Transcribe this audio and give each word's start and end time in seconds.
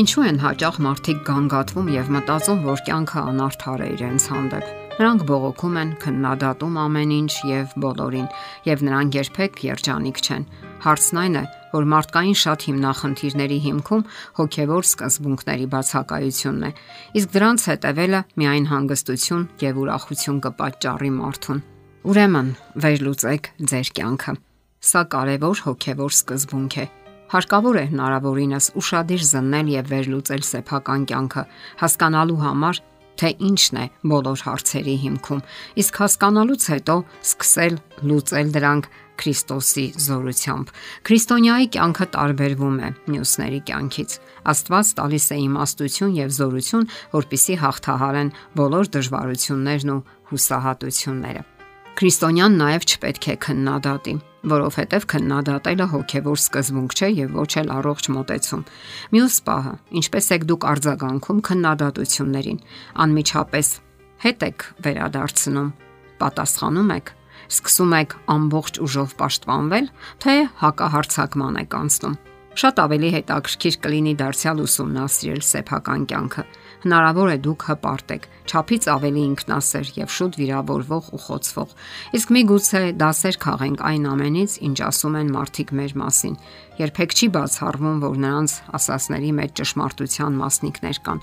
Ինչու 0.00 0.22
են 0.24 0.38
հաճախ 0.40 0.76
մարդիկ 0.80 1.18
գանգատվում 1.28 1.88
եւ 1.92 2.06
մտածում, 2.14 2.60
որ 2.64 2.82
կյանքը 2.86 3.22
անարդար 3.30 3.80
է 3.84 3.88
իրենց 3.94 4.26
հանդեպ։ 4.32 4.68
Նրանք 5.00 5.24
բողոքում 5.28 5.74
են, 5.80 5.90
քննադատում 6.00 6.78
ամեն 6.80 7.10
ինչ 7.16 7.32
եւ 7.50 7.74
բոլորին, 7.84 8.28
եւ 8.70 8.84
նրանք 8.86 9.18
երբեք 9.20 9.60
երջանիկ 9.66 10.20
չեն։ 10.24 10.46
Հարցն 10.86 11.20
այն 11.20 11.36
է, 11.36 11.44
որ 11.74 11.88
մարդկային 11.92 12.38
շատ 12.40 12.64
հիմնախնդիրների 12.70 13.58
հիմքում 13.66 14.06
հոգեվոր 14.40 14.88
սկզբունքների 14.88 15.66
բացակայությունն 15.74 16.64
է, 16.64 16.72
իսկ 17.20 17.34
դրանց 17.36 17.66
հետևելը 17.70 18.20
միայն 18.40 18.70
հանգստություն 18.72 19.44
եւ 19.68 19.82
ուրախություն 19.84 20.40
կպատճառի 20.48 21.12
մարդուն։ 21.20 21.60
Ուրեմն, 22.08 22.48
վերլուծեք 22.80 23.52
ձեր 23.68 23.92
կյանքը։ 24.00 24.34
Սա 24.80 25.04
կարևոր 25.12 25.62
հոգեվոր 25.68 26.16
սկզբունք 26.16 26.80
է 26.80 26.86
Հարկավոր 27.30 27.76
է 27.78 27.82
հնարավորինս 27.92 28.66
ուրشادիր 28.80 29.20
զննել 29.30 29.68
եւ 29.70 29.90
վերլուծել 29.90 30.40
սեփական 30.48 31.04
կյանքը, 31.10 31.44
հասկանալու 31.82 32.38
համար, 32.40 32.80
թե 33.20 33.30
ինչն 33.50 33.78
է 33.78 33.84
բոլոր 34.10 34.42
հարցերի 34.46 34.96
հիմքում, 35.04 35.44
իսկ 35.82 36.00
հասկանալուց 36.02 36.66
հետո 36.72 36.96
սկսել 37.30 37.78
լուծել 38.10 38.50
դրանք 38.56 38.90
Քրիստոսի 39.20 39.84
զորությամբ։ 40.00 40.72
Քրիստոնյայի 41.06 41.70
կյանքը 41.76 42.06
տարբերվում 42.16 42.78
է 42.80 42.90
մյուսների 43.14 43.60
կյանքից։ 43.68 44.16
Աստված 44.54 44.92
տալիս 45.02 45.28
է 45.36 45.40
իմաստություն 45.44 46.18
եւ 46.22 46.34
զորություն, 46.40 46.90
որպիսի 47.20 47.60
հաղթահարեն 47.66 48.34
բոլոր 48.56 48.92
դժվարություններն 48.96 49.96
ու 49.96 50.02
հուսահատությունները։ 50.32 51.59
Քրիստոնյան 52.00 52.54
նաև 52.56 52.84
չպետք 52.88 53.26
է 53.28 53.32
քննադատի 53.44 54.12
որովհետև 54.48 55.04
քննադատելը 55.12 55.86
հոգևոր 55.92 56.38
սկզբունք 56.40 56.94
չէ 56.96 57.08
եւ 57.12 57.34
ոչ 57.36 57.50
էլ 57.60 57.72
առողջ 57.74 58.08
մոտեցում։ 58.14 58.62
Մյուս 59.12 59.36
պահը, 59.44 59.74
ինչպես 60.00 60.30
եք 60.36 60.46
դուք 60.48 60.66
արձագանքում 60.70 61.42
քննադատություններին, 61.50 62.62
անմիջապես 63.04 63.72
հետ 64.24 64.46
եք 64.48 64.66
վերադարձնում, 64.88 65.70
պատասխանում 66.24 66.90
եք, 66.96 67.14
սկսում 67.50 67.94
եք 68.00 68.18
ամբողջ 68.40 68.82
ուժով 68.88 69.14
պաշտպանվել, 69.20 69.92
թե 70.24 70.34
հակահարցակման 70.64 71.64
եք 71.66 71.80
անցնում։ 71.84 72.18
Շատ 72.60 72.80
ավելի 72.82 73.10
հետաքրքիր 73.14 73.76
կլինի 73.84 74.12
դարձյալ 74.20 74.58
ուսումնասիրել 74.66 75.44
սեփական 75.48 76.02
կյանքը 76.10 76.42
հնարավոր 76.80 77.30
է 77.34 77.36
դուք 77.44 77.64
հպարտեք, 77.70 78.26
ճափից 78.50 78.86
ավելի 78.94 79.22
ինքնասեր 79.30 79.90
եւ 80.00 80.12
շուտ 80.16 80.38
վիրավորվող 80.40 81.10
ու 81.12 81.20
խոցվող։ 81.26 81.74
Իսկ 82.16 82.32
միգուցե 82.36 82.82
դասեր 83.00 83.38
քաղենք 83.44 83.84
այն 83.90 84.08
ամենից, 84.10 84.56
ինչ 84.70 84.78
ասում 84.88 85.18
են 85.20 85.32
մարդիկ 85.36 85.72
մեր 85.80 85.94
մասին։ 86.00 86.36
Երբեք 86.80 87.12
չի 87.12 87.26
բացառվում, 87.34 87.96
որ 88.00 88.14
նրանց 88.24 88.52
ասասների 88.78 89.30
մեջ 89.36 89.50
ճշմարտության 89.60 90.36
մասնիկներ 90.40 91.00
կան։ 91.04 91.18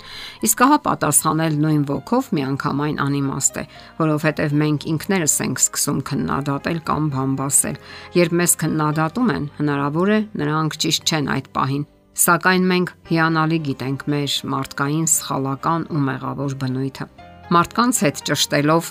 Իսկ 0.46 0.60
ահա 0.68 0.78
պատասխանել 0.86 1.56
նույն 1.64 1.82
ոգով 1.88 2.28
միանգամայն 2.38 3.00
անիմաստ 3.02 3.58
է, 3.58 3.64
որովհետև 3.98 4.54
մենք 4.62 4.86
ինքներս 4.92 5.34
ենք 5.48 5.62
սկսում 5.64 5.98
քննադատել 6.12 6.78
կամ 6.86 7.10
բամբասել։ 7.18 7.80
Երբ 8.22 8.38
մեզ 8.38 8.54
քննադատում 8.62 9.32
են, 9.34 9.50
հնարավոր 9.58 10.08
է 10.14 10.20
նրանք 10.38 10.78
ճիշտ 10.78 11.10
չեն 11.10 11.27
այդ 11.36 11.52
պահին 11.58 11.86
Սակայն 12.18 12.64
մենք 12.66 12.88
հիանալի 13.12 13.58
գիտենք 13.68 14.00
մեր 14.10 14.32
մարդկային 14.50 15.04
սխալական 15.12 15.84
ու 15.94 16.00
մեղավոր 16.08 16.54
բնույթը։ 16.62 17.04
Մարդկանց 17.54 18.00
հետ 18.04 18.22
ճշտելով 18.26 18.88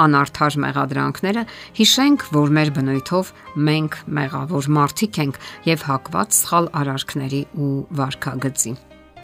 անարդար 0.00 0.56
մեղադրանքները, 0.64 1.42
հիշենք, 1.76 2.24
որ 2.38 2.54
մեր 2.56 2.72
բնույթով 2.78 3.32
մենք 3.68 3.98
մեղավոր 4.20 4.70
մարդիկ 4.80 5.20
ենք 5.26 5.40
եւ 5.68 5.84
հակված 5.90 6.38
սխալ 6.40 6.70
արարքների 6.80 7.42
ու 7.60 7.72
վարքագծի։ 8.00 8.72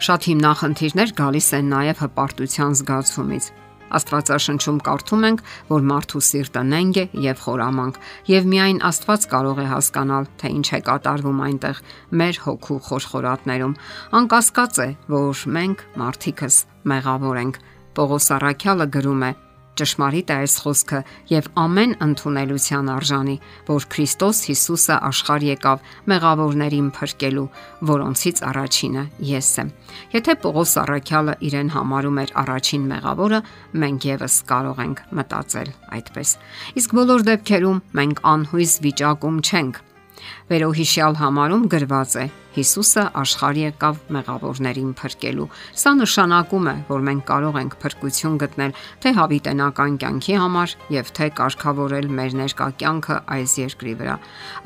Շատ 0.05 0.29
հիմնախնդիրներ 0.29 1.15
գալիս 1.17 1.49
են 1.57 1.71
նաև 1.73 2.03
հպարտության 2.05 2.77
զգացումից։ 2.77 3.49
Աստվածաշնչում 3.97 4.79
կարդում 4.87 5.25
ենք, 5.27 5.43
որ 5.71 5.87
մարդու 5.91 6.21
սիրտը 6.27 6.63
նենգ 6.73 6.99
է 6.99 7.05
եւ 7.27 7.41
խորամանկ, 7.45 7.99
եւ 8.33 8.51
միայն 8.51 8.83
Աստված 8.91 9.27
կարող 9.31 9.63
է 9.63 9.67
հասկանալ, 9.71 10.29
թե 10.41 10.53
ինչ 10.57 10.67
է 10.67 10.81
կատարվում 10.91 11.41
այնտեղ 11.47 11.81
մեր 12.19 12.41
հոգու 12.47 12.79
խորխորատներում։ 12.91 13.75
Անկասկած 14.21 14.79
է, 14.83 14.89
որ 15.17 15.43
մենք 15.57 15.83
մարդիկս 16.03 16.61
մեղավոր 16.93 17.43
ենք։ 17.47 17.59
Պողոս 17.97 18.31
Արաքյալը 18.37 18.93
գրում 18.93 19.27
է. 19.31 19.33
Ճշմարիտ 19.77 20.31
է 20.33 20.37
այս 20.41 20.55
խոսքը 20.63 20.99
եւ 21.29 21.47
ամեն 21.61 21.91
ընդունելության 22.05 22.91
արժանի, 22.93 23.35
որ 23.67 23.87
Քրիստոս 23.93 24.39
Հիսուսը 24.47 24.97
աշխարհ 25.09 25.45
եկավ 25.47 25.83
մեղավորներին 26.11 26.87
փրկելու, 26.97 27.45
որոնցից 27.91 28.41
առաջինը 28.51 29.03
ես 29.31 29.51
եմ։ 29.61 29.73
Եթե 30.17 30.37
Պողոս 30.43 30.73
Առաքյալը 30.83 31.35
իրեն 31.47 31.73
համարում 31.77 32.21
էր 32.23 32.33
առաջին 32.43 32.87
մեղավորը, 32.93 33.41
մենք 33.85 34.07
եւս 34.11 34.39
կարող 34.53 34.81
ենք 34.87 35.03
մտածել 35.21 35.69
այդպես։ 35.97 36.33
Իսկ 36.81 36.97
բոլոր 36.97 37.27
դեպքերում 37.31 37.83
մենք 38.01 38.25
անհույս 38.33 38.73
վիճակում 38.87 39.43
չենք 39.45 39.83
Վերոհիշյալ 40.49 41.17
համարում 41.21 41.65
գրված 41.71 42.13
է. 42.23 42.25
Հիսուսը 42.57 43.03
աշխարհ 43.21 43.59
եկավ 43.61 43.97
մեղավորներին 44.15 44.93
փրկելու։ 44.97 45.47
Սա 45.81 45.93
նշանակում 45.99 46.69
է, 46.71 46.75
որ 46.87 47.05
մենք 47.07 47.25
կարող 47.27 47.59
ենք 47.61 47.77
փրկություն 47.83 48.39
գտնել 48.43 48.73
թե 49.03 49.13
հավիտենական 49.17 49.99
կյանքի 50.01 50.35
համար 50.41 50.73
եւ 50.97 51.11
թե 51.17 51.29
կարգավորել 51.37 52.09
մեր 52.17 52.37
ներկա 52.41 52.67
կյանքը 52.81 53.19
այս 53.37 53.53
երկրի 53.61 53.93
վրա։ 54.01 54.17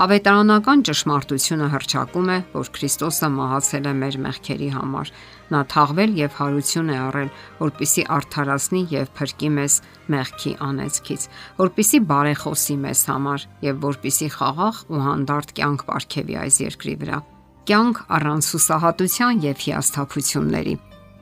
Ավետարանական 0.07 0.85
ճշմարտությունը 0.91 1.69
հրճակում 1.75 2.31
է, 2.31 2.39
որ 2.55 2.73
Քրիստոսը 2.79 3.31
մահացել 3.35 3.91
է 3.91 3.95
մեր 4.01 4.19
մեղքերի 4.25 4.71
համար 4.79 5.13
Նա 5.51 5.61
թաղվել 5.67 6.13
եւ 6.15 6.35
հարություն 6.37 6.91
է 6.93 6.97
առել, 7.05 7.31
որpիսի 7.59 8.05
արդարացնի 8.17 8.83
եւ 8.93 9.11
փրկի 9.17 9.49
մեզ 9.57 9.75
մեղքի 10.15 10.53
անեծքից, 10.67 11.27
որpիսի 11.59 12.01
բարեխոսի 12.13 12.77
մեզ 12.85 13.03
համար 13.11 13.45
եւ 13.67 13.83
որpիսի 13.89 14.31
խաղաղ 14.37 14.81
ու 14.87 15.03
հանդարտ 15.09 15.53
կյանք 15.59 15.85
ապարգևի 15.89 16.41
այս 16.45 16.63
երկրի 16.69 16.97
վրա։ 17.03 17.21
Կյանք 17.61 17.97
առանց 18.09 18.47
հուսահատության 18.55 19.41
եւ 19.45 19.59
հիասթափությունների։ 19.61 20.71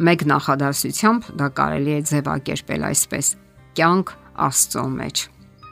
Մեկ 0.07 0.21
նախադասությամբ 0.31 1.25
դա 1.35 1.47
կարելի 1.59 1.91
է 1.91 2.03
ձևակերպել 2.09 2.85
այսպես. 2.89 3.31
կյանք 3.75 4.13
Աստծո 4.47 4.83
մեջ։ 4.99 5.23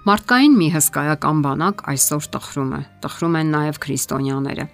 Մարդկային 0.08 0.58
մի 0.60 0.68
հսկայական 0.76 1.40
բանակ 1.46 1.84
այսօր 1.92 2.28
տխրում 2.36 2.74
է։ 2.76 2.82
Տխրում 3.08 3.38
են 3.40 3.50
նաև 3.56 3.80
քրիստոնյաները։ 3.88 4.66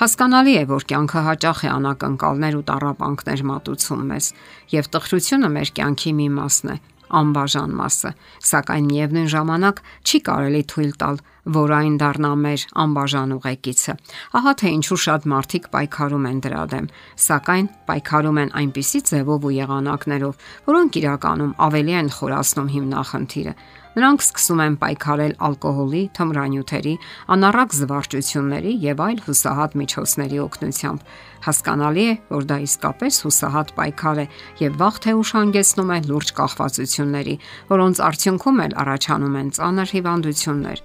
Հասկանալի 0.00 0.54
է, 0.54 0.62
որ 0.70 0.86
կյանքը 0.90 1.20
հաճախ 1.26 1.58
է 1.66 1.68
անակնկալներ 1.70 2.54
ու 2.60 2.64
տարապանքներ 2.70 3.42
մատուցում 3.50 4.04
մեզ, 4.10 4.26
եւ 4.70 4.88
տխրությունը 4.94 5.50
մեր 5.50 5.72
կյանքի 5.76 6.12
մի 6.20 6.28
մասն 6.38 6.70
է, 6.70 6.76
անբաժան 7.20 7.74
մասը, 7.80 8.10
սակայն 8.50 8.86
միևնույն 8.90 9.28
ժամանակ 9.34 9.82
չի 10.06 10.18
կարելի 10.28 10.62
թույլ 10.70 10.92
տալ, 11.00 11.20
որ 11.50 11.72
այն 11.76 11.94
դառնա 12.00 12.30
մեր 12.44 12.64
անբաժան 12.84 13.34
ուղեկիցը։ 13.36 13.94
Ահա 14.38 14.52
թե 14.60 14.72
ինչու 14.76 14.98
շատ 15.04 15.26
մարդիկ 15.32 15.68
պայքարում 15.74 16.28
են 16.30 16.40
դրա 16.44 16.64
դեմ, 16.74 16.86
սակայն 17.26 17.70
պայքարում 17.90 18.40
են 18.44 18.54
այնպիսի 18.60 19.00
ձևով 19.10 19.46
ու 19.50 19.54
եղանակներով, 19.56 20.48
որոնք 20.70 20.98
իրականում 21.00 21.54
ավելի 21.70 21.94
են 22.00 22.12
խորացնում 22.20 22.72
հիմնախնդիրը։ 22.76 23.54
Նրանք 23.90 24.22
սկսում 24.22 24.60
են 24.62 24.74
պայքարել 24.78 25.32
ալկոհոլի, 25.42 26.02
թմրանյութերի, 26.14 26.92
անառակ 27.34 27.72
զվարճությունների 27.74 28.74
եւ 28.84 29.00
այլ 29.02 29.22
հուսահատ 29.24 29.74
միջոցների 29.80 30.38
օգնությամբ։ 30.44 31.08
Հասկանալի 31.40 32.04
է, 32.06 32.14
որ 32.30 32.46
դա 32.50 32.58
իսկապես 32.66 33.18
հուսահատ 33.26 33.72
պայքար 33.80 34.20
է 34.20 34.26
եւ 34.60 34.78
վաղ 34.82 35.00
թե 35.00 35.14
ուշ 35.20 35.32
հանգեցնում 35.40 35.90
է 35.90 35.98
լուրջ 36.10 36.32
կախվածությունների, 36.38 37.34
որոնց 37.72 38.02
արդյունքում 38.10 38.62
էլ 38.66 38.78
առաջանում 38.84 39.40
են 39.40 39.50
ծանր 39.58 39.94
հիվանդություններ։ 39.96 40.84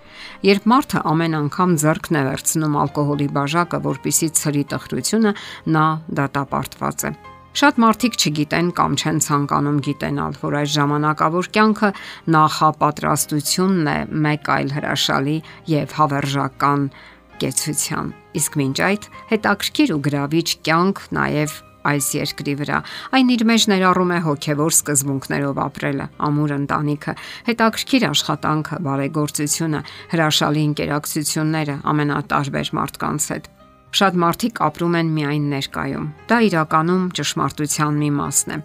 Երբ 0.49 0.67
մարդը 0.73 1.05
ամեն 1.13 1.39
անգամ 1.43 1.78
ձեռքն 1.85 2.16
է 2.16 2.25
վերցնում 2.31 2.81
ալկոհոլի 2.85 3.29
բաժակը, 3.37 3.84
որpիսի 3.91 4.34
ցրի 4.41 4.67
տխրությունը, 4.73 5.37
նա 5.75 5.87
դատապարտված 6.22 7.09
է։ 7.11 7.34
Շատ 7.55 7.78
մարդիկ 7.79 8.16
չգիտեն 8.19 8.69
կամ 8.75 8.96
չեն 8.99 9.19
ցանկանում 9.23 9.75
գիտենալ, 9.85 10.34
որ 10.41 10.55
այս 10.59 10.72
ժամանակավոր 10.73 11.47
կյանքը 11.55 11.91
նախապատրաստությունն 12.35 13.87
է 13.91 13.93
մեկ 14.25 14.49
այլ 14.55 14.73
հրաշալի 14.75 15.35
եւ 15.72 15.96
հավերժական 15.99 16.84
կեցության։ 17.40 18.11
Իսկ 18.41 18.59
մինչ 18.59 18.75
այդ 18.90 19.07
հետաքրքիր 19.31 19.96
ու 19.96 20.02
գրավիչ 20.09 20.47
կյանք 20.67 21.02
նաեւ 21.16 21.55
այս 21.96 22.11
երկրի 22.19 22.59
վրա։ 22.59 22.84
Այն 23.16 23.34
իր 23.40 23.47
մեջ 23.55 23.69
ներառում 23.72 24.13
է 24.16 24.19
հոգևոր 24.28 24.75
սկզբունքներով 24.75 25.59
ապրելը, 25.69 26.11
ամուր 26.28 26.55
ընտանիքը, 26.59 27.17
հետաքրքիր 27.55 28.07
աշխատանքը, 28.11 28.84
բարեգործությունը, 28.90 29.84
հրաշալի 30.11 30.66
ինտերակցիաները 30.75 31.81
ամենատարբեր 31.93 32.73
մարդկանց 32.81 33.29
հետ։ 33.35 33.54
Շատ 33.95 34.17
մարդիկ 34.19 34.57
ապրում 34.65 34.95
են 34.99 35.11
միայն 35.15 35.43
ներկայում։ 35.53 36.07
Դա 36.27 36.37
իրականում 36.49 37.03
ճշմարտության 37.15 37.99
մի 38.01 38.09
մասն 38.15 38.51
է։ 38.55 38.57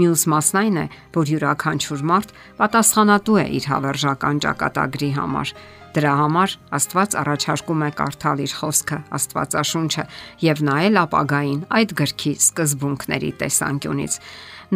Մյուս 0.00 0.22
մասն 0.32 0.58
այն 0.60 0.78
է, 0.80 0.84
որ 1.16 1.32
յուրաքանչյուր 1.34 2.04
մարդ 2.10 2.32
պատասխանատու 2.60 3.36
է 3.42 3.44
իր 3.58 3.66
հավերժական 3.72 4.40
ճակատագրի 4.46 5.10
համար։ 5.18 5.52
Դրա 5.90 6.14
համար 6.20 6.56
Աստված 6.78 7.18
առաջարկում 7.20 7.84
է 7.84 7.90
կարդալ 8.00 8.42
իր 8.46 8.56
խոսքը, 8.60 8.98
Աստվածաշունչը 9.20 10.04
եւ 10.46 10.64
նայել 10.70 11.00
ապագային 11.04 11.62
այդ 11.80 11.94
գրքի 12.00 12.34
սկզբունքների 12.46 13.30
տեսանկյունից։ 13.44 14.18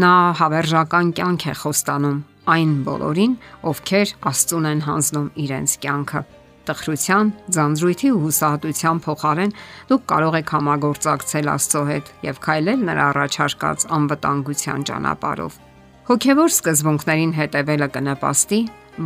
Նա 0.04 0.14
հավերժական 0.44 1.16
կյանք 1.16 1.48
է 1.48 1.58
խոստանում 1.64 2.22
այն 2.58 2.78
բոլորին, 2.84 3.36
ովքեր 3.72 4.16
Աստծուն 4.34 4.72
են 4.74 4.88
հանձնում 4.90 5.28
իրենց 5.48 5.80
կյանքը 5.86 6.26
տխրության, 6.68 7.30
ձանձրույթի 7.56 8.10
ու 8.14 8.22
հուսահատության 8.24 9.02
փոխարեն 9.04 9.54
դուք 9.90 10.02
կարող 10.12 10.38
եք 10.40 10.52
համագործակցել 10.54 11.50
Աստծո 11.54 11.82
հետ 11.90 12.10
եւ 12.28 12.40
քայլել 12.46 12.84
նրա 12.88 13.04
առաջարկած 13.14 13.86
անվտանգության 13.98 14.86
ճանապարհով։ 14.90 15.58
Հոգևոր 16.04 16.50
սկզբունքներին 16.54 17.32
հետևելը 17.38 17.88
կնպաստի, 17.94 18.60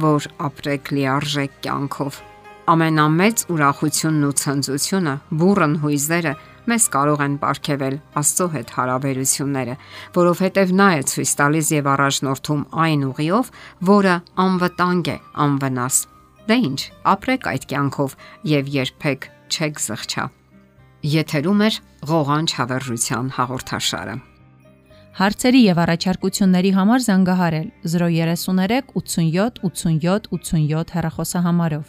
որ 0.09 0.29
ապրեք 0.49 0.93
լիարժեք 0.99 1.53
կյանքով։ 1.69 2.23
Ամենամեծ 2.69 3.43
ուրախությունն 3.55 4.25
ու 4.29 4.35
ցնծությունը, 4.43 5.15
բուրըն 5.41 5.77
հույզերը 5.85 6.33
մեզ 6.69 6.87
կարող 6.93 7.23
են 7.25 7.37
ապարգևել 7.39 7.97
Աստծո 8.21 8.47
հետ 8.55 8.73
հարաբերությունները, 8.77 9.77
որովհետև 10.19 10.75
նա 10.83 10.89
է 10.99 11.01
ցույց 11.13 11.33
տալիս 11.41 11.73
եւ 11.79 11.91
առաջնորդում 11.95 12.63
այն 12.85 13.09
ուղիով, 13.09 13.51
որը 13.89 14.15
անվտանգ 14.45 15.13
է, 15.15 15.19
անվնաս։ 15.49 16.05
Դե 16.49 16.57
ի՞նչ, 16.65 16.81
ապրեք 17.13 17.47
այդ 17.51 17.65
կյանքով 17.69 18.13
եւ 18.49 18.69
երբեք 18.73 19.27
չեք 19.53 19.81
զղջա։ 19.85 20.23
Եթերում 21.13 21.61
է 21.67 21.71
ղողանջ 22.09 22.55
հավերժության 22.59 23.27
հաղորդաշարը։ 23.37 24.15
Հարցերի 25.19 25.61
եւ 25.67 25.79
առաջարկությունների 25.85 26.71
համար 26.79 27.05
զանգահարել 27.09 27.69
033 27.93 28.93
87 28.97 29.61
87 29.69 30.29
87 30.33 30.93
հեռախոսահամարով։ 30.97 31.87